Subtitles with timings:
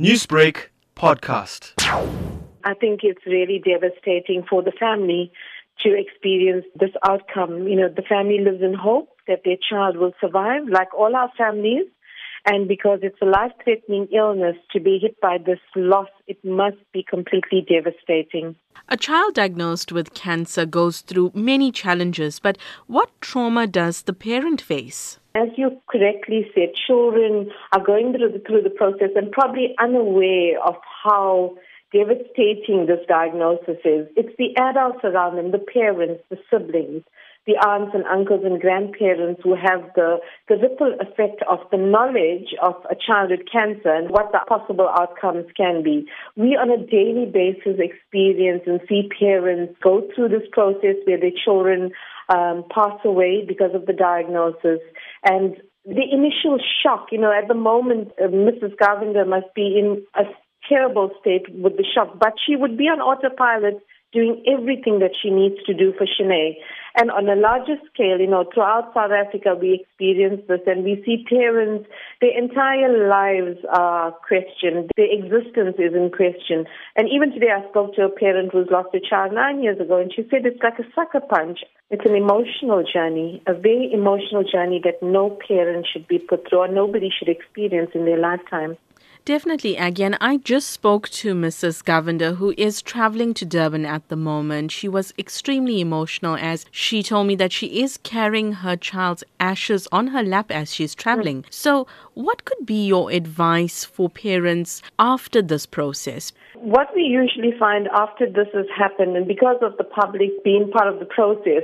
[0.00, 1.72] Newsbreak podcast.
[2.64, 5.30] I think it's really devastating for the family
[5.82, 7.68] to experience this outcome.
[7.68, 11.30] You know, the family lives in hope that their child will survive, like all our
[11.38, 11.86] families.
[12.44, 16.78] And because it's a life threatening illness, to be hit by this loss, it must
[16.92, 18.56] be completely devastating.
[18.88, 22.58] A child diagnosed with cancer goes through many challenges, but
[22.88, 25.20] what trauma does the parent face?
[25.36, 30.62] As you correctly said, children are going through the, through the process and probably unaware
[30.64, 31.56] of how
[31.92, 34.06] devastating this diagnosis is.
[34.16, 37.02] It's the adults around them, the parents, the siblings,
[37.46, 42.54] the aunts and uncles and grandparents who have the, the ripple effect of the knowledge
[42.62, 46.06] of a child with cancer and what the possible outcomes can be.
[46.36, 51.36] We on a daily basis experience and see parents go through this process where their
[51.44, 51.92] children
[52.28, 54.80] um, pass away because of the diagnosis.
[55.22, 58.76] And the initial shock, you know, at the moment, uh, Mrs.
[58.76, 60.24] Govender must be in a
[60.68, 65.28] terrible state with the shock, but she would be on autopilot doing everything that she
[65.28, 66.54] needs to do for Shanaya.
[66.96, 71.02] And on a larger scale, you know, throughout South Africa, we experience this and we
[71.04, 71.88] see parents,
[72.20, 74.90] their entire lives are questioned.
[74.96, 76.66] Their existence is in question.
[76.94, 79.98] And even today, I spoke to a parent who's lost a child nine years ago,
[79.98, 81.60] and she said it's like a sucker punch.
[81.90, 86.58] It's an emotional journey, a very emotional journey that no parent should be put through
[86.60, 88.76] or nobody should experience in their lifetime.
[89.24, 91.82] Definitely, Again, I just spoke to Mrs.
[91.82, 94.70] Govender, who is traveling to Durban at the moment.
[94.70, 99.88] She was extremely emotional as she told me that she is carrying her child's ashes
[99.90, 101.42] on her lap as she's traveling.
[101.42, 101.46] Mm.
[101.50, 106.32] So, what could be your advice for parents after this process?
[106.54, 110.88] What we usually find after this has happened, and because of the public being part
[110.92, 111.62] of the process,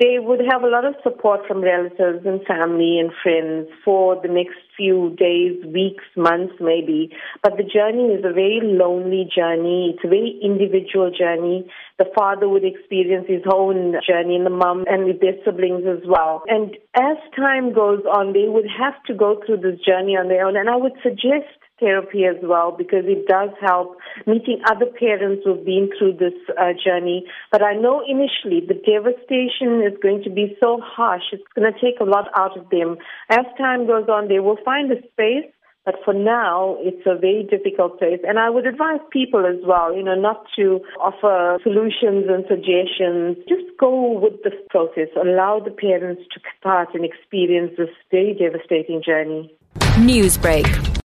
[0.00, 4.28] they would have a lot of support from relatives and family and friends for the
[4.28, 7.10] next few days, weeks, months maybe.
[7.44, 9.94] But the journey is a very lonely journey.
[9.94, 11.70] It's a very individual journey.
[11.98, 16.02] The father would experience his own journey and the mom and with their siblings as
[16.08, 16.42] well.
[16.48, 20.44] And as time goes on, they would have to go through this journey on their
[20.44, 20.56] own.
[20.56, 23.96] And I would suggest therapy as well because it does help
[24.26, 27.26] meeting other parents who've been through this uh, journey.
[27.50, 31.24] But I know initially the devastation is going to be so harsh.
[31.32, 32.96] It's going to take a lot out of them.
[33.30, 35.50] As time goes on, they will find a space.
[35.84, 38.20] But for now, it's a very difficult place.
[38.26, 43.36] And I would advise people as well, you know, not to offer solutions and suggestions.
[43.46, 45.08] Just go with the process.
[45.14, 49.54] Allow the parents to start and experience this very devastating journey.
[49.98, 50.93] Newsbreak